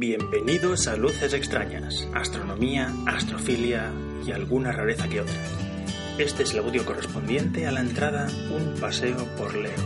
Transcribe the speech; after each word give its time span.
Bienvenidos 0.00 0.88
a 0.88 0.96
Luces 0.96 1.34
Extrañas, 1.34 2.08
astronomía, 2.14 2.90
astrofilia 3.06 3.92
y 4.26 4.32
alguna 4.32 4.72
rareza 4.72 5.06
que 5.10 5.20
otra. 5.20 5.34
Este 6.16 6.44
es 6.44 6.54
el 6.54 6.60
audio 6.60 6.86
correspondiente 6.86 7.66
a 7.66 7.70
la 7.70 7.80
entrada 7.80 8.26
Un 8.50 8.80
paseo 8.80 9.18
por 9.36 9.54
Leo. 9.54 9.76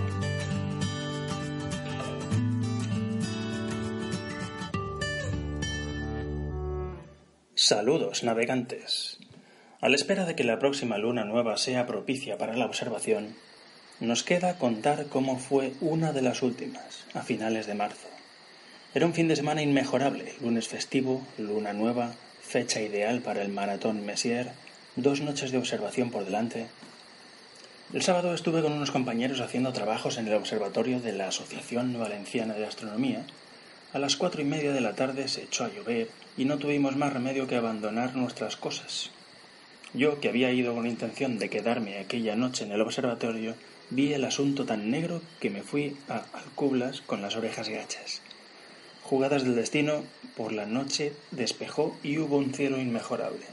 Saludos, 7.57 8.23
navegantes. 8.23 9.19
A 9.81 9.89
la 9.89 9.97
espera 9.97 10.27
de 10.27 10.37
que 10.37 10.45
la 10.45 10.61
próxima 10.61 10.97
luna 10.97 11.25
nueva 11.25 11.57
sea 11.57 11.89
propicia 11.89 12.39
para 12.39 12.57
la 12.57 12.67
observación, 12.67 13.35
nos 13.99 14.23
queda 14.23 14.59
contar 14.59 15.07
cómo 15.07 15.41
fue 15.41 15.73
una 15.81 16.13
de 16.13 16.23
las 16.23 16.43
últimas, 16.43 17.05
a 17.15 17.23
finales 17.23 17.67
de 17.67 17.75
marzo. 17.75 18.14
Era 18.95 19.07
un 19.07 19.13
fin 19.13 19.27
de 19.27 19.35
semana 19.35 19.61
inmejorable, 19.61 20.37
lunes 20.41 20.69
festivo, 20.69 21.27
luna 21.37 21.73
nueva, 21.73 22.13
fecha 22.41 22.81
ideal 22.81 23.23
para 23.23 23.43
el 23.43 23.49
maratón 23.49 24.07
Messier, 24.07 24.53
dos 24.95 25.21
noches 25.21 25.51
de 25.51 25.59
observación 25.59 26.13
por 26.13 26.25
delante. 26.25 26.69
El 27.93 28.03
sábado 28.03 28.33
estuve 28.33 28.63
con 28.63 28.73
unos 28.73 28.93
compañeros 28.93 29.41
haciendo 29.41 29.73
trabajos 29.73 30.17
en 30.17 30.29
el 30.29 30.35
observatorio 30.35 31.01
de 31.01 31.13
la 31.13 31.27
Asociación 31.27 31.99
Valenciana 31.99 32.55
de 32.55 32.67
Astronomía. 32.67 33.27
A 33.93 33.99
las 33.99 34.15
cuatro 34.15 34.43
y 34.43 34.45
media 34.45 34.73
de 34.73 34.81
la 34.81 34.95
tarde 34.95 35.27
se 35.27 35.43
echó 35.43 35.65
a 35.65 35.73
llover 35.73 36.09
y 36.37 36.45
no 36.45 36.59
tuvimos 36.59 36.95
más 36.95 37.13
remedio 37.13 37.49
que 37.49 37.57
abandonar 37.57 38.15
nuestras 38.15 38.55
cosas. 38.55 39.11
Yo, 39.93 40.21
que 40.21 40.29
había 40.29 40.53
ido 40.53 40.73
con 40.73 40.87
intención 40.87 41.41
de 41.41 41.51
quedarme 41.51 41.99
aquella 41.99 42.37
noche 42.37 42.63
en 42.63 42.71
el 42.71 42.81
observatorio, 42.81 43.57
vi 43.91 44.13
el 44.13 44.25
asunto 44.25 44.65
tan 44.65 44.93
negro 44.93 45.21
que 45.41 45.51
me 45.51 45.63
fui 45.63 45.97
a 46.09 46.27
Alcublas 46.33 47.01
con 47.01 47.23
las 47.23 47.35
orejas 47.35 47.69
gachas. 47.69 48.23
Jugadas 49.15 49.45
del 49.45 49.55
destino, 49.55 50.03
por 50.37 50.53
la 50.53 50.67
noche 50.67 51.13
despejó 51.31 51.97
y 52.03 52.19
hubo 52.19 52.37
un 52.37 52.53
cielo 52.53 52.81
inmejorable. 52.81 53.47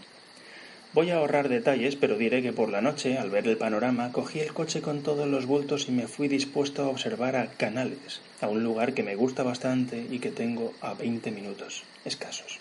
Voy 0.94 1.12
a 1.12 1.17
ahorrar 1.17 1.50
detalles, 1.50 1.95
pero 1.95 2.17
diré 2.17 2.42
que 2.42 2.52
por 2.52 2.72
la 2.72 2.81
noche, 2.81 3.20
al 3.20 3.30
ver 3.30 3.48
el 3.48 3.58
panorama, 3.58 4.12
cogí 4.12 4.39
el 4.39 4.54
coche 4.54 4.82
con 4.82 5.04
todos 5.04 5.28
los 5.28 5.45
bultos 5.45 5.88
y 5.88 5.92
me 5.92 6.08
fui 6.08 6.28
dispuesto 6.28 6.82
a 6.82 6.88
observar 6.88 7.36
a 7.36 7.45
Canales, 7.45 8.22
a 8.42 8.48
un 8.48 8.64
lugar 8.64 8.95
que 8.95 9.04
me 9.04 9.16
gusta 9.16 9.44
bastante 9.44 10.04
y 10.09 10.17
que 10.17 10.32
tengo 10.32 10.73
a 10.82 10.95
20 10.95 11.30
minutos 11.30 11.84
escasos. 12.06 12.58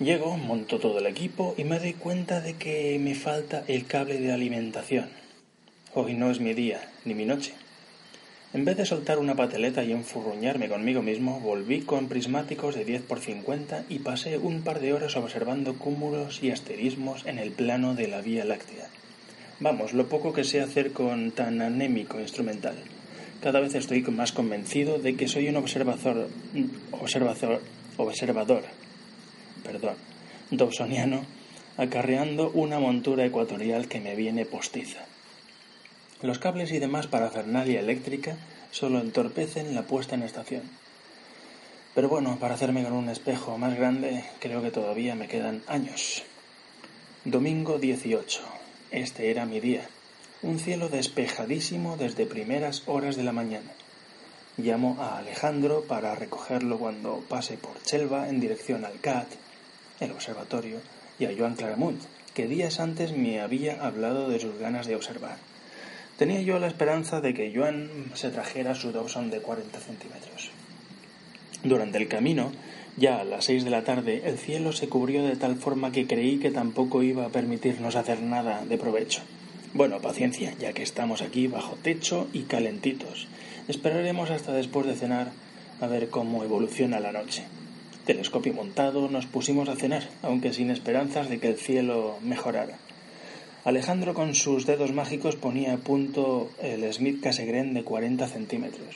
Llego, 0.00 0.36
monto 0.36 0.80
todo 0.80 0.98
el 0.98 1.06
equipo 1.06 1.54
y 1.56 1.62
me 1.62 1.78
doy 1.78 1.92
cuenta 1.92 2.40
de 2.40 2.54
que 2.54 2.98
me 3.00 3.14
falta 3.14 3.62
el 3.68 3.86
cable 3.86 4.18
de 4.18 4.32
alimentación. 4.32 5.08
Hoy 5.94 6.14
no 6.14 6.32
es 6.32 6.40
mi 6.40 6.52
día 6.52 6.90
ni 7.04 7.14
mi 7.14 7.26
noche. 7.26 7.54
En 8.54 8.64
vez 8.64 8.76
de 8.76 8.86
soltar 8.86 9.18
una 9.18 9.34
pateleta 9.34 9.82
y 9.82 9.90
enfurruñarme 9.90 10.68
conmigo 10.68 11.02
mismo, 11.02 11.40
volví 11.40 11.80
con 11.80 12.06
prismáticos 12.06 12.76
de 12.76 12.84
10 12.84 13.02
por 13.02 13.18
50 13.18 13.86
y 13.88 13.98
pasé 13.98 14.38
un 14.38 14.62
par 14.62 14.78
de 14.78 14.92
horas 14.92 15.16
observando 15.16 15.74
cúmulos 15.74 16.40
y 16.40 16.52
asterismos 16.52 17.26
en 17.26 17.40
el 17.40 17.50
plano 17.50 17.96
de 17.96 18.06
la 18.06 18.20
Vía 18.20 18.44
Láctea. 18.44 18.86
Vamos, 19.58 19.92
lo 19.92 20.08
poco 20.08 20.32
que 20.32 20.44
sé 20.44 20.60
hacer 20.60 20.92
con 20.92 21.32
tan 21.32 21.62
anémico 21.62 22.20
instrumental. 22.20 22.76
Cada 23.42 23.58
vez 23.58 23.74
estoy 23.74 24.02
más 24.02 24.30
convencido 24.30 25.00
de 25.00 25.16
que 25.16 25.26
soy 25.26 25.48
un 25.48 25.56
observador, 25.56 26.28
observador, 26.92 27.60
observador, 27.96 28.62
perdón, 29.64 29.96
dobsoniano, 30.52 31.24
acarreando 31.76 32.52
una 32.52 32.78
montura 32.78 33.26
ecuatorial 33.26 33.88
que 33.88 34.00
me 34.00 34.14
viene 34.14 34.46
postiza. 34.46 35.00
Los 36.22 36.38
cables 36.38 36.72
y 36.72 36.78
demás 36.78 37.06
parafernalia 37.06 37.80
eléctrica 37.80 38.36
solo 38.70 39.00
entorpecen 39.00 39.74
la 39.74 39.82
puesta 39.82 40.14
en 40.14 40.22
estación. 40.22 40.62
Pero 41.94 42.08
bueno, 42.08 42.38
para 42.40 42.54
hacerme 42.54 42.82
con 42.82 42.92
un 42.92 43.08
espejo 43.08 43.56
más 43.58 43.76
grande, 43.76 44.24
creo 44.40 44.62
que 44.62 44.70
todavía 44.70 45.14
me 45.14 45.28
quedan 45.28 45.62
años. 45.66 46.24
Domingo 47.24 47.78
18. 47.78 48.40
Este 48.90 49.30
era 49.30 49.46
mi 49.46 49.60
día. 49.60 49.88
Un 50.42 50.58
cielo 50.58 50.88
despejadísimo 50.88 51.96
desde 51.96 52.26
primeras 52.26 52.82
horas 52.86 53.16
de 53.16 53.24
la 53.24 53.32
mañana. 53.32 53.70
Llamo 54.56 54.96
a 55.00 55.18
Alejandro 55.18 55.82
para 55.82 56.14
recogerlo 56.14 56.78
cuando 56.78 57.24
pase 57.28 57.56
por 57.56 57.82
Chelva 57.82 58.28
en 58.28 58.40
dirección 58.40 58.84
al 58.84 59.00
CAT, 59.00 59.26
el 60.00 60.12
observatorio, 60.12 60.78
y 61.18 61.26
a 61.26 61.32
Joan 61.36 61.54
Claramunt, 61.54 62.02
que 62.34 62.46
días 62.46 62.80
antes 62.80 63.12
me 63.12 63.40
había 63.40 63.84
hablado 63.84 64.28
de 64.28 64.40
sus 64.40 64.58
ganas 64.58 64.86
de 64.86 64.96
observar. 64.96 65.38
Tenía 66.18 66.40
yo 66.42 66.60
la 66.60 66.68
esperanza 66.68 67.20
de 67.20 67.34
que 67.34 67.52
Joan 67.54 67.88
se 68.14 68.30
trajera 68.30 68.76
su 68.76 68.92
Dobson 68.92 69.30
de 69.30 69.40
40 69.40 69.80
centímetros. 69.80 70.50
Durante 71.64 71.98
el 71.98 72.06
camino, 72.06 72.52
ya 72.96 73.20
a 73.20 73.24
las 73.24 73.46
seis 73.46 73.64
de 73.64 73.70
la 73.70 73.82
tarde, 73.82 74.22
el 74.24 74.38
cielo 74.38 74.70
se 74.70 74.88
cubrió 74.88 75.24
de 75.24 75.34
tal 75.34 75.56
forma 75.56 75.90
que 75.90 76.06
creí 76.06 76.38
que 76.38 76.52
tampoco 76.52 77.02
iba 77.02 77.26
a 77.26 77.30
permitirnos 77.30 77.96
hacer 77.96 78.22
nada 78.22 78.64
de 78.64 78.78
provecho. 78.78 79.22
Bueno, 79.72 80.00
paciencia, 80.00 80.54
ya 80.60 80.72
que 80.72 80.84
estamos 80.84 81.20
aquí 81.20 81.48
bajo 81.48 81.74
techo 81.82 82.28
y 82.32 82.42
calentitos. 82.42 83.26
Esperaremos 83.66 84.30
hasta 84.30 84.52
después 84.52 84.86
de 84.86 84.94
cenar 84.94 85.32
a 85.80 85.88
ver 85.88 86.10
cómo 86.10 86.44
evoluciona 86.44 87.00
la 87.00 87.10
noche. 87.10 87.42
Telescopio 88.06 88.52
montado, 88.52 89.08
nos 89.08 89.26
pusimos 89.26 89.68
a 89.68 89.74
cenar, 89.74 90.08
aunque 90.22 90.52
sin 90.52 90.70
esperanzas 90.70 91.28
de 91.28 91.40
que 91.40 91.48
el 91.48 91.56
cielo 91.56 92.18
mejorara. 92.22 92.78
Alejandro 93.64 94.12
con 94.12 94.34
sus 94.34 94.66
dedos 94.66 94.92
mágicos 94.92 95.36
ponía 95.36 95.72
a 95.72 95.78
punto 95.78 96.50
el 96.60 96.84
Smith 96.92 97.22
Cassegrain 97.22 97.72
de 97.72 97.82
40 97.82 98.28
centímetros. 98.28 98.94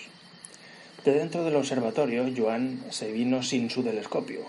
De 1.06 1.12
dentro 1.14 1.42
del 1.42 1.56
observatorio, 1.56 2.26
Joan 2.36 2.84
se 2.90 3.10
vino 3.10 3.42
sin 3.42 3.70
su 3.70 3.82
telescopio, 3.82 4.40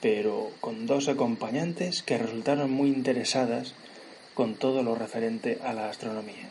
pero 0.00 0.50
con 0.62 0.86
dos 0.86 1.08
acompañantes 1.08 2.02
que 2.02 2.16
resultaron 2.16 2.70
muy 2.70 2.88
interesadas 2.88 3.74
con 4.32 4.54
todo 4.54 4.82
lo 4.82 4.94
referente 4.94 5.58
a 5.62 5.74
la 5.74 5.90
astronomía. 5.90 6.48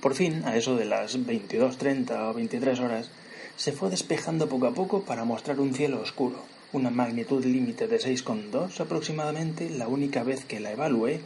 Por 0.00 0.14
fin, 0.14 0.42
a 0.44 0.56
eso 0.56 0.74
de 0.74 0.86
las 0.86 1.16
22.30 1.16 2.30
o 2.30 2.34
23 2.34 2.80
horas, 2.80 3.10
se 3.56 3.70
fue 3.70 3.90
despejando 3.90 4.48
poco 4.48 4.66
a 4.66 4.74
poco 4.74 5.02
para 5.02 5.24
mostrar 5.24 5.60
un 5.60 5.72
cielo 5.72 6.00
oscuro, 6.00 6.42
una 6.72 6.90
magnitud 6.90 7.44
límite 7.44 7.86
de 7.86 8.00
6,2 8.00 8.80
aproximadamente, 8.80 9.70
la 9.70 9.86
única 9.86 10.24
vez 10.24 10.44
que 10.44 10.58
la 10.58 10.72
evalué 10.72 11.20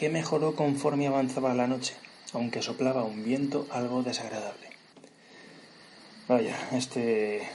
que 0.00 0.08
mejoró 0.08 0.54
conforme 0.54 1.08
avanzaba 1.08 1.52
la 1.52 1.66
noche, 1.66 1.92
aunque 2.32 2.62
soplaba 2.62 3.04
un 3.04 3.22
viento 3.22 3.66
algo 3.70 4.02
desagradable. 4.02 4.70
Vaya, 6.26 6.56
este 6.72 7.46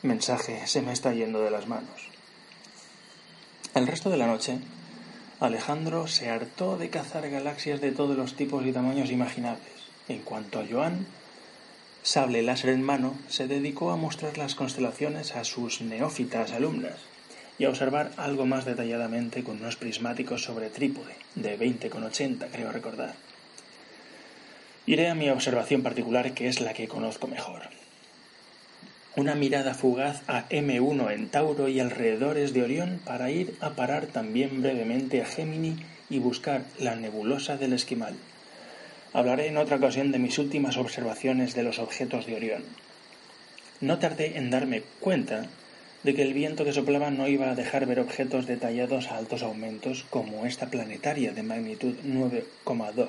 mensaje 0.00 0.66
se 0.66 0.80
me 0.80 0.94
está 0.94 1.12
yendo 1.12 1.42
de 1.42 1.50
las 1.50 1.68
manos. 1.68 2.08
El 3.74 3.86
resto 3.86 4.08
de 4.08 4.16
la 4.16 4.26
noche, 4.26 4.58
Alejandro 5.38 6.06
se 6.06 6.30
hartó 6.30 6.78
de 6.78 6.88
cazar 6.88 7.28
galaxias 7.28 7.82
de 7.82 7.92
todos 7.92 8.16
los 8.16 8.36
tipos 8.36 8.64
y 8.64 8.72
tamaños 8.72 9.10
imaginables. 9.10 9.90
En 10.08 10.20
cuanto 10.22 10.60
a 10.60 10.64
Joan, 10.66 11.04
sable 12.02 12.40
láser 12.40 12.70
en 12.70 12.82
mano, 12.82 13.12
se 13.28 13.48
dedicó 13.48 13.90
a 13.90 13.98
mostrar 13.98 14.38
las 14.38 14.54
constelaciones 14.54 15.36
a 15.36 15.44
sus 15.44 15.82
neófitas 15.82 16.52
alumnas 16.52 17.11
y 17.62 17.64
a 17.64 17.68
observar 17.68 18.10
algo 18.16 18.44
más 18.44 18.64
detalladamente 18.64 19.44
con 19.44 19.60
unos 19.60 19.76
prismáticos 19.76 20.42
sobre 20.42 20.68
trípode 20.68 21.14
de 21.36 21.56
20,80 21.56 22.48
creo 22.50 22.72
recordar. 22.72 23.14
Iré 24.84 25.08
a 25.08 25.14
mi 25.14 25.30
observación 25.30 25.84
particular 25.84 26.34
que 26.34 26.48
es 26.48 26.60
la 26.60 26.72
que 26.72 26.88
conozco 26.88 27.28
mejor. 27.28 27.62
Una 29.14 29.36
mirada 29.36 29.74
fugaz 29.74 30.22
a 30.26 30.48
M1 30.48 31.12
en 31.12 31.28
Tauro 31.28 31.68
y 31.68 31.78
alrededores 31.78 32.52
de 32.52 32.64
Orión 32.64 33.00
para 33.04 33.30
ir 33.30 33.54
a 33.60 33.70
parar 33.70 34.06
también 34.06 34.60
brevemente 34.60 35.22
a 35.22 35.24
Gémini 35.24 35.76
y 36.10 36.18
buscar 36.18 36.64
la 36.80 36.96
nebulosa 36.96 37.58
del 37.58 37.74
Esquimal. 37.74 38.16
Hablaré 39.12 39.46
en 39.46 39.56
otra 39.56 39.76
ocasión 39.76 40.10
de 40.10 40.18
mis 40.18 40.36
últimas 40.40 40.78
observaciones 40.78 41.54
de 41.54 41.62
los 41.62 41.78
objetos 41.78 42.26
de 42.26 42.34
Orión. 42.34 42.64
No 43.80 44.00
tardé 44.00 44.36
en 44.36 44.50
darme 44.50 44.82
cuenta 44.98 45.46
de 46.02 46.14
que 46.14 46.22
el 46.22 46.34
viento 46.34 46.64
que 46.64 46.72
soplaba 46.72 47.10
no 47.10 47.28
iba 47.28 47.50
a 47.50 47.54
dejar 47.54 47.86
ver 47.86 48.00
objetos 48.00 48.46
detallados 48.46 49.08
a 49.08 49.18
altos 49.18 49.42
aumentos 49.42 50.04
como 50.10 50.46
esta 50.46 50.68
planetaria 50.68 51.32
de 51.32 51.42
magnitud 51.42 51.94
9,2. 52.04 53.06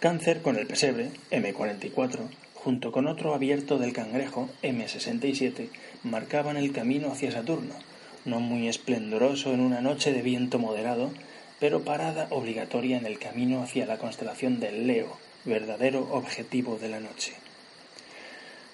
Cáncer 0.00 0.42
con 0.42 0.56
el 0.56 0.66
pesebre, 0.68 1.10
M44, 1.32 2.20
junto 2.54 2.92
con 2.92 3.08
otro 3.08 3.34
abierto 3.34 3.78
del 3.78 3.92
cangrejo, 3.92 4.48
M67, 4.62 5.68
marcaban 6.04 6.56
el 6.56 6.70
camino 6.72 7.10
hacia 7.10 7.32
Saturno, 7.32 7.74
no 8.24 8.38
muy 8.38 8.68
esplendoroso 8.68 9.52
en 9.52 9.60
una 9.60 9.80
noche 9.80 10.12
de 10.12 10.22
viento 10.22 10.60
moderado, 10.60 11.10
pero 11.58 11.82
parada 11.82 12.28
obligatoria 12.30 12.96
en 12.96 13.06
el 13.06 13.18
camino 13.18 13.62
hacia 13.62 13.86
la 13.86 13.98
constelación 13.98 14.60
del 14.60 14.86
Leo, 14.86 15.18
verdadero 15.44 16.06
objetivo 16.12 16.78
de 16.78 16.88
la 16.90 17.00
noche. 17.00 17.32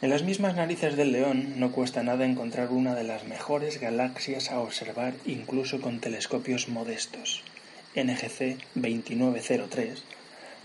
En 0.05 0.11
las 0.11 0.23
mismas 0.23 0.55
narices 0.55 0.97
del 0.97 1.13
león 1.13 1.55
no 1.57 1.73
cuesta 1.73 2.03
nada 2.03 2.27
encontrar 2.27 2.69
una 2.73 2.95
de 2.95 3.05
las 3.05 3.25
mejores 3.25 3.81
galaxias 3.81 4.51
a 4.51 4.61
observar 4.61 5.15
incluso 5.25 5.81
con 5.81 5.99
telescopios 5.99 6.69
modestos, 6.69 7.43
NGC 7.97 8.59
2903, 8.75 10.05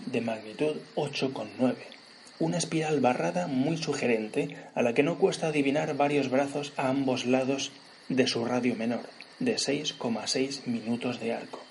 de 0.04 0.20
magnitud 0.20 0.76
8,9, 0.94 1.74
una 2.38 2.58
espiral 2.58 3.00
barrada 3.00 3.46
muy 3.46 3.78
sugerente 3.78 4.58
a 4.74 4.82
la 4.82 4.92
que 4.92 5.02
no 5.02 5.16
cuesta 5.16 5.46
adivinar 5.46 5.96
varios 5.96 6.28
brazos 6.28 6.74
a 6.76 6.88
ambos 6.88 7.24
lados 7.24 7.72
de 8.10 8.26
su 8.26 8.44
radio 8.44 8.76
menor, 8.76 9.08
de 9.38 9.54
6,6 9.54 10.66
minutos 10.66 11.18
de 11.18 11.32
arco. 11.32 11.69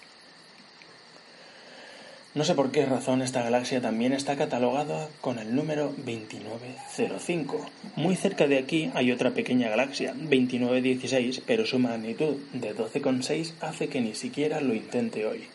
No 2.36 2.44
sé 2.44 2.54
por 2.54 2.70
qué 2.72 2.86
razón 2.86 3.24
esta 3.24 3.42
galaxia 3.42 3.82
también 3.82 4.14
está 4.14 4.36
catalogada 4.36 5.10
con 5.20 5.40
el 5.40 5.56
número 5.56 5.88
2905. 6.06 7.66
Muy 7.96 8.16
cerca 8.16 8.46
de 8.46 8.60
aquí 8.60 8.92
hay 8.94 9.12
otra 9.12 9.32
pequeña 9.32 9.68
galaxia, 9.68 10.14
2916, 10.14 11.42
pero 11.48 11.66
su 11.66 11.80
magnitud 11.80 12.36
de 12.54 12.76
12,6 12.76 13.54
hace 13.62 13.88
que 13.88 14.02
ni 14.02 14.14
siquiera 14.14 14.62
lo 14.62 14.76
intente 14.76 15.26
hoy. 15.26 15.46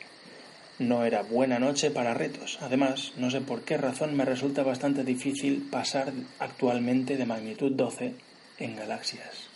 No 0.80 1.04
era 1.04 1.22
buena 1.22 1.60
noche 1.60 1.92
para 1.92 2.12
retos. 2.12 2.58
Además, 2.60 3.12
no 3.16 3.30
sé 3.30 3.40
por 3.40 3.62
qué 3.62 3.76
razón 3.76 4.16
me 4.16 4.24
resulta 4.24 4.64
bastante 4.64 5.04
difícil 5.04 5.68
pasar 5.70 6.12
actualmente 6.40 7.16
de 7.16 7.24
magnitud 7.24 7.70
12 7.70 8.14
en 8.58 8.74
galaxias. 8.74 9.48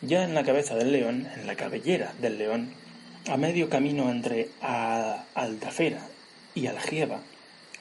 Ya 0.00 0.22
en 0.22 0.34
la 0.34 0.44
cabeza 0.44 0.76
del 0.76 0.92
león, 0.92 1.26
en 1.36 1.48
la 1.48 1.56
cabellera 1.56 2.12
del 2.20 2.38
león, 2.38 2.70
a 3.28 3.36
medio 3.36 3.68
camino 3.68 4.10
entre 4.10 4.48
Altafera 4.60 6.00
y 6.54 6.66
Algieba, 6.66 7.20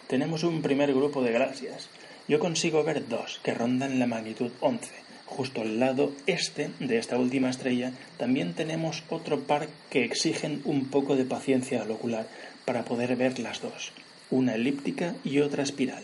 tenemos 0.07 0.43
un 0.43 0.61
primer 0.61 0.93
grupo 0.93 1.23
de 1.23 1.31
galaxias. 1.31 1.89
Yo 2.27 2.39
consigo 2.39 2.83
ver 2.83 3.07
dos 3.07 3.39
que 3.43 3.53
rondan 3.53 3.97
la 3.97 4.07
magnitud 4.07 4.51
11. 4.59 4.91
Justo 5.25 5.61
al 5.61 5.79
lado 5.79 6.11
este 6.25 6.69
de 6.79 6.97
esta 6.97 7.17
última 7.17 7.49
estrella 7.49 7.93
también 8.17 8.53
tenemos 8.53 9.03
otro 9.09 9.39
par 9.39 9.67
que 9.89 10.03
exigen 10.03 10.61
un 10.65 10.89
poco 10.89 11.15
de 11.15 11.25
paciencia 11.25 11.81
al 11.81 11.91
ocular 11.91 12.27
para 12.65 12.83
poder 12.83 13.15
ver 13.15 13.39
las 13.39 13.61
dos, 13.61 13.93
una 14.29 14.55
elíptica 14.55 15.15
y 15.23 15.39
otra 15.39 15.63
espiral, 15.63 16.03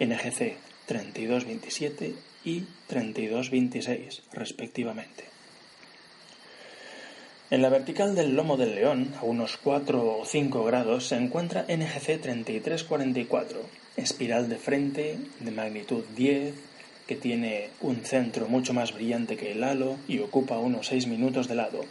NGC 0.00 0.56
3227 0.86 2.14
y 2.44 2.64
3226 2.88 4.22
respectivamente. 4.32 5.33
En 7.54 7.62
la 7.62 7.68
vertical 7.68 8.16
del 8.16 8.34
lomo 8.34 8.56
del 8.56 8.74
león, 8.74 9.14
a 9.16 9.24
unos 9.24 9.56
4 9.62 10.18
o 10.18 10.24
5 10.24 10.64
grados, 10.64 11.06
se 11.06 11.14
encuentra 11.14 11.62
NGC 11.68 12.20
3344, 12.20 13.60
espiral 13.96 14.48
de 14.48 14.56
frente 14.56 15.18
de 15.38 15.50
magnitud 15.52 16.02
10, 16.16 16.52
que 17.06 17.14
tiene 17.14 17.68
un 17.80 17.98
centro 17.98 18.48
mucho 18.48 18.74
más 18.74 18.92
brillante 18.92 19.36
que 19.36 19.52
el 19.52 19.62
halo 19.62 19.94
y 20.08 20.18
ocupa 20.18 20.58
unos 20.58 20.88
6 20.88 21.06
minutos 21.06 21.46
de 21.46 21.54
lado. 21.54 21.84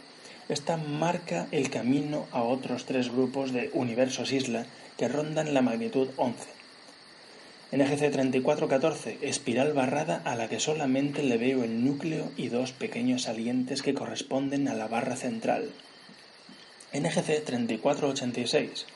Esta 0.50 0.76
marca 0.76 1.46
el 1.50 1.70
camino 1.70 2.26
a 2.30 2.42
otros 2.42 2.84
tres 2.84 3.10
grupos 3.10 3.54
de 3.54 3.70
universos 3.72 4.32
isla 4.32 4.66
que 4.98 5.08
rondan 5.08 5.54
la 5.54 5.62
magnitud 5.62 6.08
11. 6.18 6.63
NGC 7.72 8.10
3414, 8.12 9.18
espiral 9.22 9.72
barrada 9.72 10.22
a 10.24 10.36
la 10.36 10.48
que 10.48 10.60
solamente 10.60 11.22
le 11.22 11.38
veo 11.38 11.64
el 11.64 11.84
núcleo 11.84 12.30
y 12.36 12.48
dos 12.48 12.72
pequeños 12.72 13.22
salientes 13.22 13.82
que 13.82 13.94
corresponden 13.94 14.68
a 14.68 14.74
la 14.74 14.86
barra 14.86 15.16
central. 15.16 15.70
NGC 16.92 17.44
3486, 17.44 18.86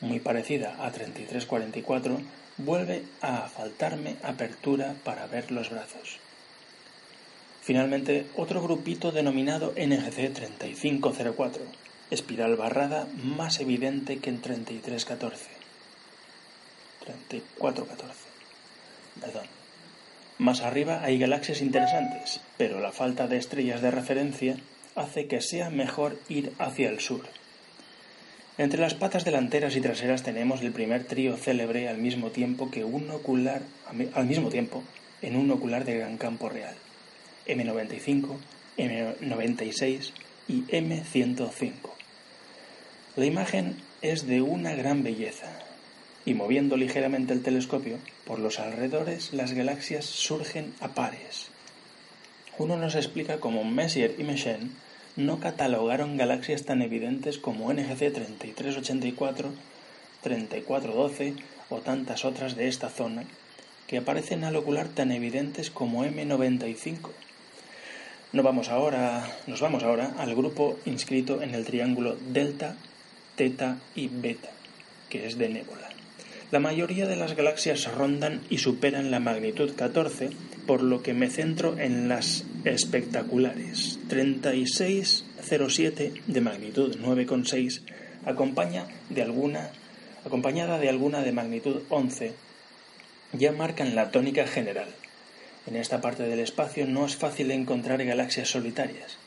muy 0.00 0.20
parecida 0.20 0.76
a 0.84 0.90
3344, 0.90 2.20
vuelve 2.58 3.04
a 3.22 3.48
faltarme 3.48 4.16
apertura 4.22 4.94
para 5.02 5.26
ver 5.26 5.50
los 5.50 5.70
brazos. 5.70 6.18
Finalmente, 7.62 8.26
otro 8.36 8.60
grupito 8.60 9.10
denominado 9.10 9.72
NGC 9.74 10.34
3504, 10.34 11.62
espiral 12.10 12.56
barrada 12.56 13.06
más 13.14 13.60
evidente 13.60 14.18
que 14.18 14.28
en 14.28 14.42
3314. 14.42 15.53
3414. 17.04 18.12
Perdón. 19.20 19.46
Más 20.38 20.62
arriba 20.62 21.02
hay 21.02 21.18
galaxias 21.18 21.60
interesantes, 21.60 22.40
pero 22.56 22.80
la 22.80 22.92
falta 22.92 23.28
de 23.28 23.36
estrellas 23.36 23.80
de 23.82 23.90
referencia 23.90 24.56
hace 24.96 25.26
que 25.26 25.40
sea 25.40 25.70
mejor 25.70 26.18
ir 26.28 26.52
hacia 26.58 26.88
el 26.88 27.00
sur. 27.00 27.22
Entre 28.56 28.80
las 28.80 28.94
patas 28.94 29.24
delanteras 29.24 29.74
y 29.74 29.80
traseras 29.80 30.22
tenemos 30.22 30.60
el 30.62 30.72
primer 30.72 31.04
trío 31.04 31.36
célebre 31.36 31.88
al 31.88 31.98
mismo 31.98 32.30
tiempo 32.30 32.70
que 32.70 32.84
un 32.84 33.10
ocular 33.10 33.62
al 34.14 34.26
mismo 34.26 34.48
tiempo 34.48 34.84
en 35.22 35.36
un 35.36 35.50
ocular 35.50 35.84
de 35.84 35.98
gran 35.98 36.18
campo 36.18 36.48
real. 36.48 36.74
M95, 37.46 38.36
M96 38.78 40.12
y 40.48 40.62
M105. 40.62 41.72
La 43.16 43.24
imagen 43.24 43.76
es 44.02 44.26
de 44.26 44.42
una 44.42 44.74
gran 44.74 45.02
belleza, 45.02 45.50
y 46.26 46.34
moviendo 46.34 46.76
ligeramente 46.76 47.32
el 47.32 47.42
telescopio, 47.42 47.98
por 48.26 48.38
los 48.38 48.58
alrededores 48.58 49.32
las 49.32 49.52
galaxias 49.52 50.04
surgen 50.04 50.72
a 50.80 50.88
pares. 50.88 51.48
Uno 52.56 52.76
nos 52.76 52.94
explica 52.94 53.40
cómo 53.40 53.64
Messier 53.64 54.14
y 54.18 54.24
Mechain 54.24 54.72
no 55.16 55.38
catalogaron 55.38 56.16
galaxias 56.16 56.64
tan 56.64 56.82
evidentes 56.82 57.38
como 57.38 57.72
NGC 57.72 58.12
3384, 58.12 59.50
3412 60.22 61.34
o 61.70 61.78
tantas 61.80 62.24
otras 62.24 62.56
de 62.56 62.68
esta 62.68 62.88
zona, 62.88 63.24
que 63.86 63.98
aparecen 63.98 64.44
al 64.44 64.56
ocular 64.56 64.88
tan 64.88 65.12
evidentes 65.12 65.70
como 65.70 66.04
M95. 66.04 67.10
No 68.32 68.42
vamos 68.42 68.68
ahora, 68.68 69.30
nos 69.46 69.60
vamos 69.60 69.84
ahora 69.84 70.14
al 70.18 70.34
grupo 70.34 70.78
inscrito 70.86 71.42
en 71.42 71.54
el 71.54 71.64
triángulo 71.64 72.16
delta, 72.16 72.76
teta 73.36 73.78
y 73.94 74.08
beta, 74.08 74.50
que 75.08 75.26
es 75.26 75.38
de 75.38 75.48
nébula. 75.48 75.93
La 76.54 76.60
mayoría 76.60 77.08
de 77.08 77.16
las 77.16 77.34
galaxias 77.34 77.92
rondan 77.92 78.40
y 78.48 78.58
superan 78.58 79.10
la 79.10 79.18
magnitud 79.18 79.74
14, 79.74 80.30
por 80.68 80.84
lo 80.84 81.02
que 81.02 81.12
me 81.12 81.28
centro 81.28 81.76
en 81.80 82.08
las 82.08 82.44
espectaculares. 82.64 83.98
3607 84.08 86.12
de 86.28 86.40
magnitud 86.40 86.96
9,6 86.96 87.80
acompaña 88.24 88.86
de 89.10 89.22
alguna, 89.22 89.72
acompañada 90.24 90.78
de 90.78 90.88
alguna 90.88 91.22
de 91.22 91.32
magnitud 91.32 91.82
11 91.88 92.34
ya 93.32 93.50
marcan 93.50 93.96
la 93.96 94.12
tónica 94.12 94.46
general. 94.46 94.90
En 95.66 95.74
esta 95.74 96.00
parte 96.00 96.22
del 96.22 96.38
espacio 96.38 96.86
no 96.86 97.04
es 97.04 97.16
fácil 97.16 97.50
encontrar 97.50 98.04
galaxias 98.04 98.48
solitarias. 98.48 99.18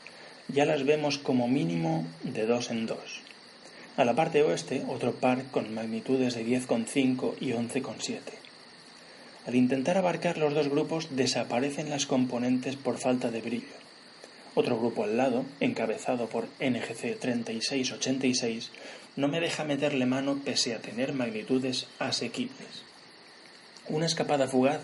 Ya 0.48 0.64
las 0.64 0.86
vemos 0.86 1.18
como 1.18 1.46
mínimo 1.46 2.06
de 2.22 2.46
dos 2.46 2.70
en 2.70 2.86
dos. 2.86 3.27
A 3.98 4.04
la 4.04 4.14
parte 4.14 4.44
oeste, 4.44 4.84
otro 4.86 5.10
par 5.10 5.42
con 5.50 5.74
magnitudes 5.74 6.36
de 6.36 6.46
10,5 6.46 7.34
y 7.40 7.50
11,7. 7.50 8.20
Al 9.44 9.56
intentar 9.56 9.98
abarcar 9.98 10.38
los 10.38 10.54
dos 10.54 10.68
grupos 10.68 11.08
desaparecen 11.16 11.90
las 11.90 12.06
componentes 12.06 12.76
por 12.76 12.98
falta 12.98 13.32
de 13.32 13.40
brillo. 13.40 13.74
Otro 14.54 14.78
grupo 14.78 15.02
al 15.02 15.16
lado, 15.16 15.44
encabezado 15.58 16.28
por 16.28 16.44
NGC 16.60 17.18
3686, 17.18 18.70
no 19.16 19.26
me 19.26 19.40
deja 19.40 19.64
meterle 19.64 20.06
mano 20.06 20.38
pese 20.44 20.76
a 20.76 20.78
tener 20.78 21.12
magnitudes 21.12 21.88
asequibles. 21.98 22.84
Una 23.88 24.06
escapada 24.06 24.46
fugaz 24.46 24.80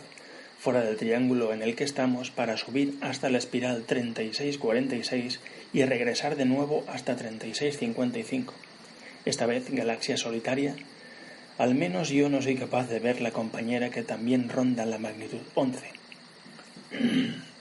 fuera 0.59 0.81
del 0.81 0.97
triángulo 0.97 1.53
en 1.53 1.63
el 1.63 1.77
que 1.77 1.85
estamos 1.85 2.33
para 2.33 2.57
subir 2.57 2.99
hasta 3.01 3.31
la 3.31 3.39
espiral 3.39 3.85
3646 3.85 5.39
y 5.73 5.85
regresar 5.85 6.35
de 6.35 6.47
nuevo 6.47 6.83
hasta 6.89 7.15
3655 7.15 8.55
esta 9.25 9.47
vez 9.47 9.71
galaxia 9.71 10.17
solitaria, 10.17 10.77
al 11.59 11.75
menos 11.75 12.09
yo 12.09 12.29
no 12.29 12.43
soy 12.43 12.57
capaz 12.57 12.89
de 12.89 12.99
ver 12.99 13.21
la 13.21 13.31
compañera 13.31 13.91
que 13.91 14.03
también 14.03 14.49
ronda 14.49 14.85
la 14.87 14.99
magnitud 14.99 15.41
11. 15.55 15.81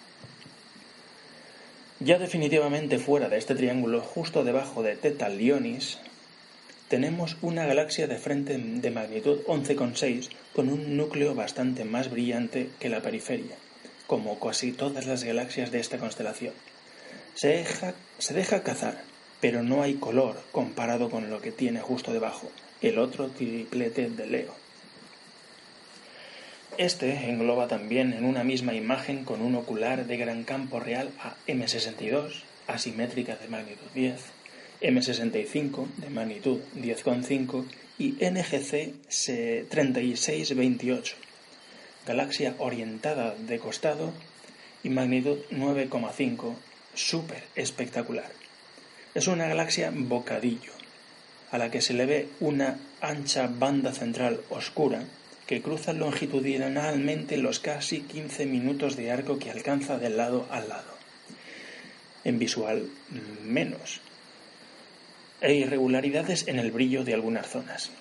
Ya 2.00 2.20
definitivamente 2.20 3.00
fuera 3.00 3.29
de 3.29 3.38
este 3.38 3.55
triángulo, 3.55 4.01
justo 4.01 4.43
debajo 4.43 4.84
de 4.84 4.98
Theta 4.98 5.29
Leonis, 5.29 6.00
tenemos 6.89 7.38
una 7.41 7.65
galaxia 7.65 8.08
de 8.08 8.17
frente 8.17 8.58
de 8.58 8.91
magnitud 8.91 9.39
11,6 9.48 10.27
con 10.53 10.67
un 10.67 10.98
núcleo 10.98 11.34
bastante 11.34 11.86
más 11.86 12.12
brillante 12.12 12.70
que 12.82 12.89
la 12.89 13.01
periferia, 13.01 13.55
como 14.05 14.38
casi 14.38 14.74
todas 14.74 15.05
las 15.05 15.24
galaxias 15.24 15.72
de 15.72 15.79
esta 15.79 15.98
constelación. 15.98 16.53
Se 17.36 17.48
deja, 17.48 17.93
se 18.17 18.34
deja 18.34 18.63
cazar 18.63 19.12
pero 19.43 19.62
no 19.62 19.83
hay 19.83 19.95
color 19.95 20.41
comparado 20.53 21.09
con 21.09 21.29
lo 21.29 21.41
que 21.41 21.51
tiene 21.51 21.81
justo 21.81 22.13
debajo, 22.13 22.50
el 22.81 22.97
otro 22.97 23.27
triplete 23.27 24.09
de 24.09 24.25
Leo. 24.25 24.55
Este 26.77 27.29
engloba 27.29 27.67
también 27.67 28.13
en 28.13 28.23
una 28.23 28.45
misma 28.45 28.73
imagen 28.73 29.25
con 29.25 29.41
un 29.41 29.55
ocular 29.55 30.05
de 30.05 30.15
gran 30.15 30.45
campo 30.45 30.79
real 30.79 31.09
a 31.19 31.35
M62, 31.45 32.43
asimétrica 32.67 33.35
de 33.35 33.50
magnitud 33.50 33.85
10, 33.93 34.15
M65 34.81 35.88
de 35.97 36.09
magnitud 36.09 36.62
10,5 36.77 37.65
y 38.00 38.12
NGC 38.12 38.93
3628, 39.67 41.15
galaxia 42.07 42.55
orientada 42.59 43.35
de 43.35 43.59
costado 43.59 44.13
y 44.85 44.89
magnitud 44.89 45.39
9,5, 45.51 46.55
súper 46.95 47.43
espectacular. 47.57 48.42
Es 49.15 49.27
una 49.27 49.48
galaxia 49.48 49.91
bocadillo, 49.93 50.72
a 51.51 51.60
la 51.60 51.70
que 51.70 51.82
se 51.82 51.93
le 51.93 52.08
ve 52.08 52.27
una 52.39 52.79
ancha 53.00 53.48
banda 53.48 53.91
central 53.91 54.41
oscura 54.50 55.03
que 55.46 55.62
cruza 55.62 55.93
longitudinalmente 55.93 57.38
los 57.38 57.60
casi 57.60 58.01
15 58.01 58.48
minutos 58.48 58.96
de 58.96 59.12
arco 59.12 59.38
que 59.38 59.51
alcanza 59.51 60.00
de 60.00 60.10
lado 60.10 60.48
a 60.50 60.62
lado. 60.62 60.93
En 62.24 62.39
visual, 62.39 62.88
menos. 63.43 64.01
E 65.41 65.53
irregularidades 65.53 66.48
en 66.48 66.58
el 66.58 66.72
brillo 66.72 67.03
de 67.03 67.13
algunas 67.13 67.48
zonas. 67.48 67.91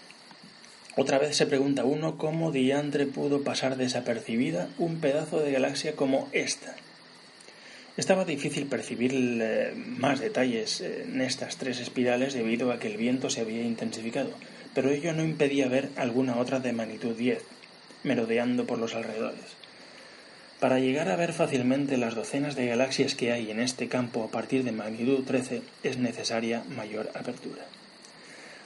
Otra 0.96 1.18
vez 1.18 1.36
se 1.36 1.46
pregunta 1.46 1.84
uno 1.84 2.16
cómo 2.16 2.52
diantre 2.52 3.06
pudo 3.06 3.42
pasar 3.42 3.76
desapercibida 3.76 4.68
un 4.78 5.00
pedazo 5.00 5.40
de 5.40 5.52
galaxia 5.52 5.94
como 5.94 6.28
esta. 6.32 6.74
Estaba 7.96 8.24
difícil 8.24 8.66
percibir 8.66 9.12
eh, 9.14 9.74
más 9.76 10.18
detalles 10.18 10.80
en 10.80 11.20
estas 11.20 11.58
tres 11.58 11.78
espirales 11.78 12.32
debido 12.32 12.72
a 12.72 12.78
que 12.78 12.88
el 12.88 12.96
viento 12.96 13.28
se 13.28 13.42
había 13.42 13.62
intensificado, 13.62 14.30
pero 14.74 14.90
ello 14.90 15.12
no 15.12 15.22
impedía 15.22 15.68
ver 15.68 15.90
alguna 15.96 16.38
otra 16.38 16.58
de 16.58 16.72
magnitud 16.72 17.14
10, 17.14 17.44
merodeando 18.02 18.66
por 18.66 18.78
los 18.78 18.94
alrededores. 18.94 19.56
Para 20.58 20.78
llegar 20.78 21.10
a 21.10 21.16
ver 21.16 21.34
fácilmente 21.34 21.98
las 21.98 22.14
docenas 22.14 22.56
de 22.56 22.66
galaxias 22.66 23.14
que 23.14 23.30
hay 23.30 23.50
en 23.50 23.60
este 23.60 23.88
campo 23.88 24.24
a 24.24 24.30
partir 24.30 24.64
de 24.64 24.72
magnitud 24.72 25.24
13 25.24 25.60
es 25.82 25.98
necesaria 25.98 26.64
mayor 26.74 27.10
apertura. 27.14 27.66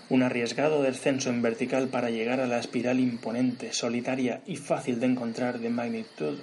Un 0.08 0.22
arriesgado 0.22 0.82
descenso 0.82 1.30
en 1.30 1.42
vertical 1.42 1.88
para 1.88 2.10
llegar 2.10 2.38
a 2.38 2.46
la 2.46 2.60
espiral 2.60 3.00
imponente, 3.00 3.72
solitaria 3.72 4.40
y 4.46 4.54
fácil 4.54 5.00
de 5.00 5.06
encontrar 5.06 5.58
de 5.58 5.70
magnitud 5.70 6.38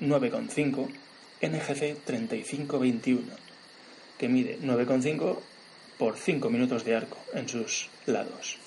9,5 0.00 0.88
NGC 1.42 2.04
3521, 2.04 3.22
que 4.18 4.28
mide 4.28 4.58
9,5 4.62 5.38
por 5.98 6.16
5 6.16 6.50
minutos 6.50 6.84
de 6.84 6.96
arco 6.96 7.18
en 7.34 7.48
sus 7.48 7.88
lados. 8.06 8.58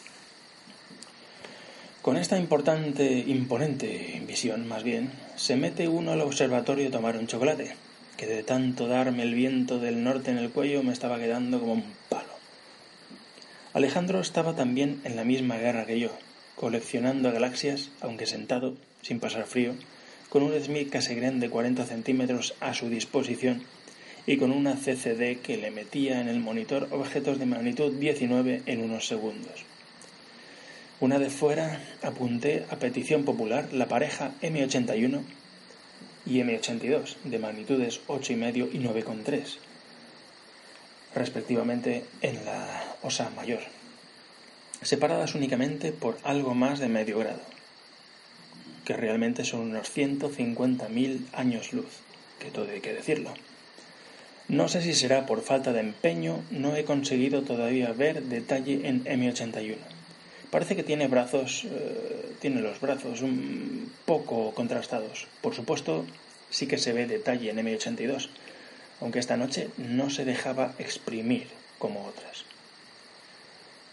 Con 2.03 2.17
esta 2.17 2.37
importante, 2.37 3.23
imponente 3.27 4.21
visión, 4.27 4.67
más 4.67 4.83
bien, 4.83 5.11
se 5.35 5.55
mete 5.55 5.87
uno 5.87 6.11
al 6.11 6.21
observatorio 6.21 6.89
a 6.89 6.91
tomar 6.91 7.17
un 7.17 7.27
chocolate, 7.27 7.75
que 8.17 8.27
de 8.27 8.43
tanto 8.43 8.87
darme 8.87 9.23
el 9.23 9.33
viento 9.33 9.79
del 9.79 10.03
norte 10.03 10.31
en 10.31 10.37
el 10.37 10.49
cuello 10.49 10.83
me 10.83 10.93
estaba 10.93 11.17
quedando 11.17 11.59
como 11.59 11.73
un 11.73 11.85
palo. 12.09 12.33
Alejandro 13.73 14.19
estaba 14.19 14.53
también 14.55 15.01
en 15.05 15.15
la 15.15 15.23
misma 15.23 15.57
guerra 15.57 15.85
que 15.85 15.99
yo, 15.99 16.09
coleccionando 16.55 17.31
galaxias, 17.31 17.89
aunque 18.01 18.25
sentado, 18.25 18.75
sin 19.01 19.19
pasar 19.19 19.45
frío, 19.45 19.73
con 20.33 20.41
un 20.41 20.59
Smith 20.59 20.89
Cassegrain 20.89 21.39
de 21.39 21.47
40 21.47 21.85
centímetros 21.85 22.55
a 22.59 22.73
su 22.73 22.89
disposición 22.89 23.61
y 24.25 24.37
con 24.37 24.51
una 24.51 24.73
CCD 24.73 25.37
que 25.43 25.57
le 25.57 25.69
metía 25.69 26.21
en 26.21 26.27
el 26.27 26.39
monitor 26.39 26.87
objetos 26.89 27.37
de 27.37 27.45
magnitud 27.45 27.93
19 27.93 28.63
en 28.65 28.81
unos 28.81 29.05
segundos. 29.07 29.63
Una 30.99 31.19
de 31.19 31.29
fuera 31.29 31.83
apunté 32.01 32.65
a 32.71 32.77
petición 32.77 33.25
popular 33.25 33.71
la 33.73 33.87
pareja 33.87 34.31
M81 34.41 35.21
y 36.25 36.39
M82 36.39 37.17
de 37.25 37.37
magnitudes 37.37 38.01
8,5 38.07 38.69
y 38.73 38.79
9,3, 38.79 39.57
respectivamente 41.13 42.05
en 42.21 42.43
la 42.43 42.95
osa 43.03 43.29
mayor, 43.35 43.61
separadas 44.81 45.35
únicamente 45.35 45.91
por 45.91 46.17
algo 46.23 46.55
más 46.55 46.79
de 46.79 46.89
medio 46.89 47.19
grado, 47.19 47.53
que 48.85 48.93
realmente 48.93 49.45
son 49.45 49.61
unos 49.61 49.87
150.000 49.95 51.25
años 51.33 51.73
luz, 51.73 52.01
que 52.39 52.51
todo 52.51 52.69
hay 52.71 52.81
que 52.81 52.93
decirlo. 52.93 53.33
No 54.47 54.67
sé 54.67 54.81
si 54.81 54.93
será 54.93 55.25
por 55.25 55.41
falta 55.41 55.71
de 55.71 55.79
empeño, 55.79 56.43
no 56.51 56.75
he 56.75 56.83
conseguido 56.83 57.43
todavía 57.43 57.93
ver 57.93 58.23
detalle 58.23 58.87
en 58.87 59.03
M81. 59.05 59.77
Parece 60.51 60.75
que 60.75 60.83
tiene 60.83 61.07
brazos, 61.07 61.63
eh, 61.65 62.35
tiene 62.39 62.61
los 62.61 62.79
brazos 62.79 63.21
un 63.21 63.91
poco 64.05 64.53
contrastados. 64.53 65.27
Por 65.41 65.55
supuesto, 65.55 66.05
sí 66.49 66.67
que 66.67 66.77
se 66.77 66.93
ve 66.93 67.07
detalle 67.07 67.49
en 67.49 67.57
M82, 67.57 68.29
aunque 69.01 69.19
esta 69.19 69.37
noche 69.37 69.69
no 69.77 70.09
se 70.09 70.25
dejaba 70.25 70.73
exprimir 70.77 71.47
como 71.79 72.05
otras. 72.05 72.45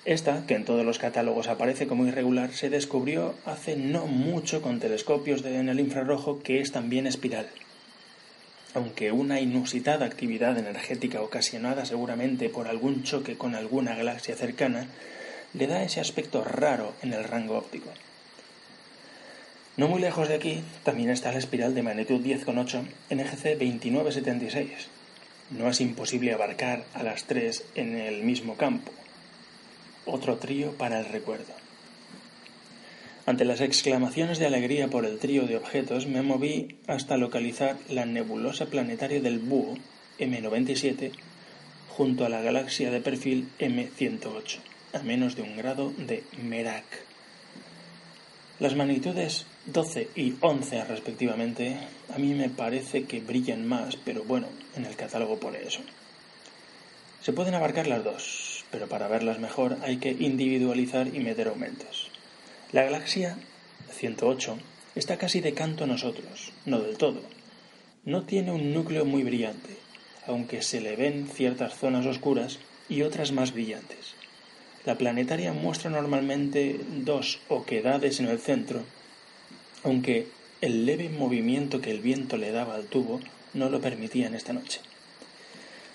Esta, 0.04 0.46
que 0.46 0.54
en 0.54 0.64
todos 0.64 0.84
los 0.84 0.98
catálogos 0.98 1.48
aparece 1.48 1.86
como 1.86 2.06
irregular, 2.06 2.52
se 2.52 2.70
descubrió 2.70 3.34
hace 3.44 3.76
no 3.76 4.06
mucho 4.06 4.62
con 4.62 4.80
telescopios 4.80 5.44
en 5.44 5.68
el 5.68 5.80
infrarrojo 5.80 6.42
que 6.42 6.60
es 6.60 6.72
también 6.72 7.06
espiral 7.06 7.46
aunque 8.74 9.12
una 9.12 9.40
inusitada 9.40 10.06
actividad 10.06 10.56
energética 10.58 11.22
ocasionada 11.22 11.84
seguramente 11.84 12.48
por 12.48 12.68
algún 12.68 13.02
choque 13.02 13.36
con 13.36 13.54
alguna 13.54 13.96
galaxia 13.96 14.36
cercana, 14.36 14.86
le 15.54 15.66
da 15.66 15.82
ese 15.82 16.00
aspecto 16.00 16.44
raro 16.44 16.94
en 17.02 17.12
el 17.12 17.24
rango 17.24 17.56
óptico. 17.56 17.90
No 19.76 19.88
muy 19.88 20.00
lejos 20.00 20.28
de 20.28 20.34
aquí 20.34 20.62
también 20.84 21.10
está 21.10 21.32
la 21.32 21.38
espiral 21.38 21.74
de 21.74 21.82
magnitud 21.82 22.20
10,8 22.20 22.82
NGC 23.10 23.58
2976. 23.58 24.70
No 25.50 25.68
es 25.68 25.80
imposible 25.80 26.32
abarcar 26.32 26.84
a 26.94 27.02
las 27.02 27.24
tres 27.24 27.64
en 27.74 27.96
el 27.96 28.22
mismo 28.22 28.56
campo. 28.56 28.92
Otro 30.06 30.36
trío 30.36 30.72
para 30.72 31.00
el 31.00 31.06
recuerdo. 31.06 31.52
Ante 33.26 33.44
las 33.44 33.60
exclamaciones 33.60 34.38
de 34.38 34.46
alegría 34.46 34.88
por 34.88 35.04
el 35.06 35.18
trío 35.18 35.46
de 35.46 35.56
objetos, 35.56 36.06
me 36.06 36.22
moví 36.22 36.76
hasta 36.86 37.16
localizar 37.16 37.76
la 37.88 38.06
nebulosa 38.06 38.66
planetaria 38.66 39.20
del 39.20 39.38
Búho 39.38 39.76
M97 40.18 41.12
junto 41.90 42.24
a 42.24 42.28
la 42.28 42.40
galaxia 42.40 42.90
de 42.90 43.00
perfil 43.00 43.48
M108, 43.58 44.58
a 44.94 44.98
menos 45.00 45.36
de 45.36 45.42
un 45.42 45.56
grado 45.56 45.92
de 45.96 46.24
Merak. 46.42 46.84
Las 48.58 48.74
magnitudes 48.74 49.46
12 49.66 50.08
y 50.16 50.34
11 50.40 50.84
respectivamente 50.84 51.76
a 52.12 52.18
mí 52.18 52.34
me 52.34 52.48
parece 52.48 53.04
que 53.04 53.20
brillan 53.20 53.66
más, 53.66 53.96
pero 53.96 54.24
bueno, 54.24 54.48
en 54.76 54.86
el 54.86 54.96
catálogo 54.96 55.38
pone 55.38 55.62
eso. 55.62 55.80
Se 57.22 57.32
pueden 57.32 57.54
abarcar 57.54 57.86
las 57.86 58.02
dos, 58.02 58.49
pero 58.70 58.88
para 58.88 59.08
verlas 59.08 59.38
mejor 59.38 59.76
hay 59.82 59.98
que 59.98 60.10
individualizar 60.10 61.08
y 61.08 61.20
meter 61.20 61.48
aumentos. 61.48 62.10
La 62.72 62.84
galaxia 62.84 63.36
108 63.90 64.58
está 64.94 65.16
casi 65.18 65.40
de 65.40 65.54
canto 65.54 65.84
a 65.84 65.86
nosotros, 65.86 66.52
no 66.66 66.80
del 66.80 66.96
todo. 66.96 67.22
No 68.04 68.24
tiene 68.24 68.52
un 68.52 68.72
núcleo 68.72 69.04
muy 69.04 69.22
brillante, 69.22 69.76
aunque 70.26 70.62
se 70.62 70.80
le 70.80 70.96
ven 70.96 71.28
ciertas 71.28 71.76
zonas 71.76 72.06
oscuras 72.06 72.58
y 72.88 73.02
otras 73.02 73.32
más 73.32 73.52
brillantes. 73.52 74.14
La 74.84 74.96
planetaria 74.96 75.52
muestra 75.52 75.90
normalmente 75.90 76.80
dos 77.04 77.40
oquedades 77.48 78.20
en 78.20 78.26
el 78.26 78.38
centro, 78.38 78.82
aunque 79.84 80.28
el 80.60 80.86
leve 80.86 81.08
movimiento 81.08 81.80
que 81.80 81.90
el 81.90 82.00
viento 82.00 82.36
le 82.36 82.52
daba 82.52 82.74
al 82.74 82.86
tubo 82.86 83.20
no 83.52 83.68
lo 83.68 83.80
permitía 83.80 84.26
en 84.26 84.34
esta 84.34 84.52
noche. 84.52 84.80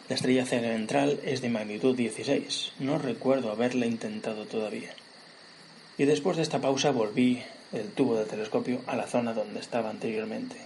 La 0.10 0.16
estrella 0.16 0.46
central 0.46 1.20
es 1.24 1.42
de 1.42 1.50
magnitud 1.50 1.96
16. 1.96 2.74
No 2.80 3.00
recuerdo 3.00 3.52
haberla 3.52 3.86
intentado 3.86 4.46
todavía 4.46 4.94
y 5.98 6.06
después 6.06 6.38
de 6.38 6.44
esta 6.44 6.60
pausa 6.60 6.92
volví 6.92 7.42
el 7.72 7.90
tubo 7.90 8.18
de 8.18 8.26
telescopio 8.26 8.82
a 8.88 8.96
la 8.96 9.08
zona 9.08 9.34
donde 9.34 9.60
estaba 9.60 9.90
anteriormente. 9.90 10.58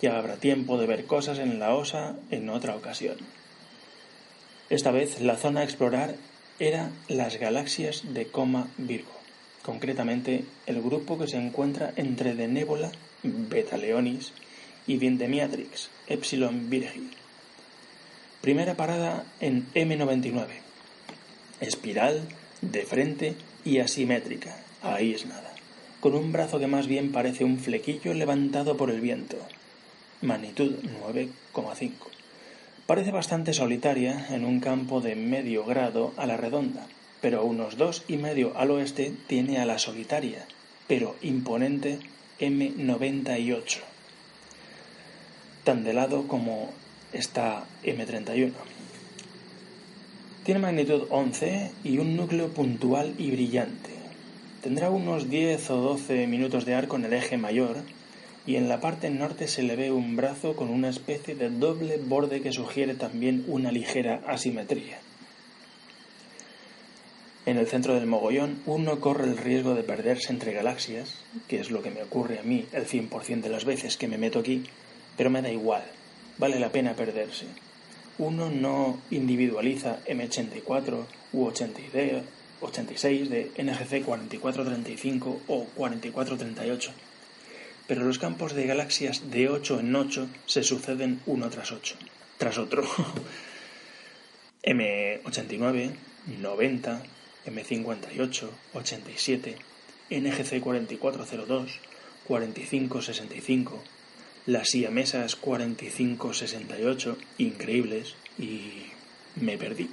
Ya 0.00 0.18
habrá 0.18 0.36
tiempo 0.36 0.78
de 0.78 0.86
ver 0.86 1.04
cosas 1.04 1.38
en 1.38 1.58
la 1.58 1.74
osa 1.74 2.16
en 2.30 2.48
otra 2.48 2.74
ocasión. 2.74 3.16
Esta 4.70 4.90
vez 4.90 5.20
la 5.20 5.36
zona 5.36 5.60
a 5.60 5.64
explorar 5.64 6.16
era 6.58 6.90
las 7.08 7.38
galaxias 7.38 8.02
de 8.14 8.26
Coma 8.26 8.68
Virgo, 8.78 9.12
concretamente 9.62 10.44
el 10.66 10.80
grupo 10.80 11.18
que 11.18 11.28
se 11.28 11.36
encuentra 11.36 11.92
entre 11.96 12.34
de 12.34 12.48
Nébula, 12.48 12.90
Beta 13.22 13.76
Leonis 13.76 14.32
y 14.86 14.96
Vindemiatrix, 14.96 15.90
Epsilon 16.06 16.70
Virgi. 16.70 17.10
Primera 18.44 18.74
parada 18.74 19.24
en 19.40 19.66
M99. 19.72 20.48
Espiral, 21.62 22.28
de 22.60 22.82
frente 22.82 23.36
y 23.64 23.78
asimétrica, 23.78 24.54
ahí 24.82 25.14
es 25.14 25.24
nada, 25.24 25.50
con 26.00 26.14
un 26.14 26.30
brazo 26.30 26.58
que 26.58 26.66
más 26.66 26.86
bien 26.86 27.10
parece 27.10 27.44
un 27.44 27.58
flequillo 27.58 28.12
levantado 28.12 28.76
por 28.76 28.90
el 28.90 29.00
viento. 29.00 29.38
Magnitud 30.20 30.74
9,5. 31.02 31.92
Parece 32.86 33.12
bastante 33.12 33.54
solitaria 33.54 34.26
en 34.28 34.44
un 34.44 34.60
campo 34.60 35.00
de 35.00 35.16
medio 35.16 35.64
grado 35.64 36.12
a 36.18 36.26
la 36.26 36.36
redonda, 36.36 36.86
pero 37.22 37.40
a 37.40 37.44
unos 37.44 37.78
dos 37.78 38.04
y 38.08 38.18
medio 38.18 38.54
al 38.58 38.72
oeste 38.72 39.14
tiene 39.26 39.56
a 39.56 39.64
la 39.64 39.78
solitaria, 39.78 40.44
pero 40.86 41.16
imponente 41.22 41.98
M98, 42.40 43.78
tan 45.64 45.82
de 45.82 45.94
lado 45.94 46.28
como 46.28 46.74
está 47.14 47.64
M31. 47.84 48.52
Tiene 50.44 50.60
magnitud 50.60 51.04
11 51.08 51.70
y 51.84 51.98
un 51.98 52.16
núcleo 52.16 52.48
puntual 52.48 53.14
y 53.18 53.30
brillante. 53.30 53.90
Tendrá 54.62 54.90
unos 54.90 55.30
10 55.30 55.70
o 55.70 55.76
12 55.76 56.26
minutos 56.26 56.64
de 56.66 56.74
arco 56.74 56.96
en 56.96 57.06
el 57.06 57.14
eje 57.14 57.38
mayor 57.38 57.76
y 58.46 58.56
en 58.56 58.68
la 58.68 58.80
parte 58.80 59.08
norte 59.10 59.48
se 59.48 59.62
le 59.62 59.76
ve 59.76 59.90
un 59.90 60.16
brazo 60.16 60.54
con 60.54 60.68
una 60.68 60.90
especie 60.90 61.34
de 61.34 61.48
doble 61.48 61.96
borde 61.96 62.42
que 62.42 62.52
sugiere 62.52 62.94
también 62.94 63.44
una 63.48 63.72
ligera 63.72 64.22
asimetría. 64.26 64.98
En 67.46 67.58
el 67.58 67.66
centro 67.66 67.94
del 67.94 68.06
mogollón 68.06 68.60
uno 68.66 69.00
corre 69.00 69.24
el 69.24 69.36
riesgo 69.36 69.74
de 69.74 69.82
perderse 69.82 70.32
entre 70.32 70.52
galaxias, 70.52 71.24
que 71.46 71.60
es 71.60 71.70
lo 71.70 71.82
que 71.82 71.90
me 71.90 72.02
ocurre 72.02 72.38
a 72.38 72.42
mí 72.42 72.66
el 72.72 72.86
100% 72.86 73.42
de 73.42 73.50
las 73.50 73.64
veces 73.64 73.96
que 73.96 74.08
me 74.08 74.18
meto 74.18 74.38
aquí, 74.38 74.64
pero 75.16 75.30
me 75.30 75.42
da 75.42 75.50
igual, 75.50 75.84
vale 76.38 76.58
la 76.58 76.70
pena 76.70 76.94
perderse. 76.94 77.46
Uno 78.18 78.50
no 78.50 79.00
individualiza 79.10 79.98
M84 80.06 81.04
u 81.32 81.44
86 81.46 83.30
de 83.30 83.50
NGC 83.58 84.04
4435 84.04 85.40
o 85.48 85.64
4438 85.74 86.92
pero 87.86 88.04
los 88.04 88.18
campos 88.18 88.54
de 88.54 88.66
galaxias 88.66 89.30
de 89.30 89.48
8 89.48 89.80
en 89.80 89.94
8 89.94 90.28
se 90.46 90.62
suceden 90.62 91.20
uno 91.26 91.50
tras 91.50 91.72
8, 91.72 91.96
tras 92.38 92.58
otro. 92.58 92.84
M89, 94.62 95.92
90, 96.40 97.02
M58, 97.46 98.48
87, 98.72 99.56
NGC 100.10 100.60
4402, 100.60 101.80
4565, 102.26 103.82
las 104.46 104.68
siamesas 104.68 105.36
4568, 105.36 107.16
increíbles, 107.38 108.14
y 108.38 108.86
me 109.36 109.56
perdí. 109.56 109.88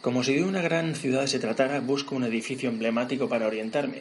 Como 0.00 0.24
si 0.24 0.34
de 0.34 0.44
una 0.44 0.62
gran 0.62 0.94
ciudad 0.94 1.26
se 1.26 1.38
tratara, 1.38 1.80
busco 1.80 2.14
un 2.14 2.24
edificio 2.24 2.70
emblemático 2.70 3.28
para 3.28 3.46
orientarme, 3.46 4.00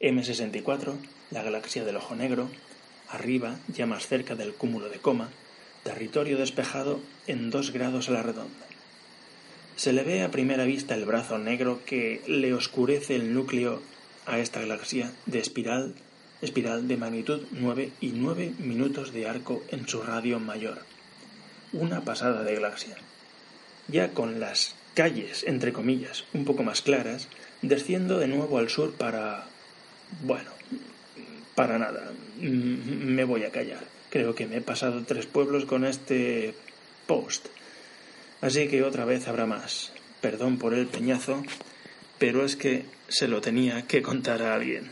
M64, 0.00 0.94
la 1.30 1.42
galaxia 1.42 1.84
del 1.84 1.96
ojo 1.96 2.16
negro, 2.16 2.48
arriba, 3.10 3.58
ya 3.68 3.86
más 3.86 4.06
cerca 4.06 4.34
del 4.34 4.54
cúmulo 4.54 4.88
de 4.88 4.98
coma, 4.98 5.28
territorio 5.84 6.38
despejado 6.38 7.00
en 7.26 7.50
dos 7.50 7.72
grados 7.72 8.08
a 8.08 8.12
la 8.12 8.22
redonda. 8.22 8.66
Se 9.76 9.92
le 9.92 10.04
ve 10.04 10.22
a 10.22 10.30
primera 10.30 10.64
vista 10.64 10.94
el 10.94 11.04
brazo 11.04 11.36
negro 11.36 11.82
que 11.84 12.22
le 12.26 12.54
oscurece 12.54 13.14
el 13.14 13.34
núcleo 13.34 13.82
a 14.24 14.38
esta 14.38 14.60
galaxia 14.60 15.12
de 15.26 15.38
espiral, 15.38 15.94
espiral 16.42 16.88
de 16.88 16.96
magnitud 16.96 17.42
9 17.52 17.90
y 18.00 18.08
9 18.08 18.54
minutos 18.58 19.12
de 19.12 19.28
arco 19.28 19.62
en 19.70 19.88
su 19.88 20.02
radio 20.02 20.38
mayor. 20.38 20.78
Una 21.72 22.02
pasada 22.02 22.42
de 22.42 22.54
galaxia. 22.54 22.96
Ya 23.88 24.12
con 24.12 24.40
las 24.40 24.74
calles, 24.94 25.44
entre 25.46 25.72
comillas, 25.72 26.24
un 26.32 26.44
poco 26.44 26.62
más 26.62 26.82
claras, 26.82 27.28
desciendo 27.62 28.18
de 28.18 28.28
nuevo 28.28 28.58
al 28.58 28.68
sur 28.68 28.92
para 28.92 29.46
bueno, 30.22 30.50
para 31.54 31.78
nada. 31.78 32.12
Me 32.40 33.24
voy 33.24 33.44
a 33.44 33.50
callar. 33.50 33.84
Creo 34.10 34.34
que 34.34 34.46
me 34.46 34.58
he 34.58 34.60
pasado 34.60 35.02
tres 35.06 35.26
pueblos 35.26 35.64
con 35.64 35.84
este 35.84 36.54
post. 37.06 37.46
Así 38.40 38.68
que 38.68 38.82
otra 38.82 39.04
vez 39.04 39.28
habrá 39.28 39.46
más. 39.46 39.92
Perdón 40.20 40.58
por 40.58 40.74
el 40.74 40.86
peñazo, 40.86 41.42
pero 42.18 42.44
es 42.44 42.56
que 42.56 42.84
se 43.08 43.28
lo 43.28 43.40
tenía 43.40 43.82
que 43.86 44.02
contar 44.02 44.42
a 44.42 44.54
alguien. 44.54 44.90